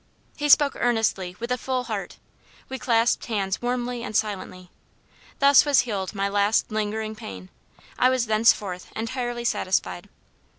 [0.35, 2.17] He spoke earnestly, with a full heart.
[2.69, 4.71] We clasped hands warmly and silently.
[5.37, 7.49] Thus was healed my last lingering pain
[7.99, 10.09] I was thenceforward entirely satisfied.